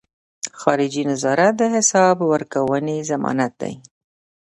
[0.59, 3.73] خارجي نظارت د حساب ورکونې ضمانت دی.